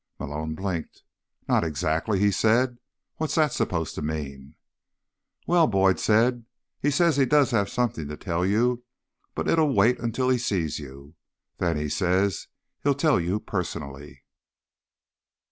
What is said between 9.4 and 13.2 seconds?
it'll wait until he sees you. Then, he says, he'll tell